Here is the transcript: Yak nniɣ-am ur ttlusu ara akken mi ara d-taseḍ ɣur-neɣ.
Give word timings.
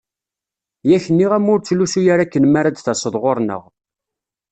Yak 0.89 1.05
nniɣ-am 1.09 1.45
ur 1.53 1.59
ttlusu 1.59 2.01
ara 2.13 2.23
akken 2.25 2.43
mi 2.47 2.57
ara 2.59 2.69
d-taseḍ 2.73 3.15
ɣur-neɣ. 3.23 3.61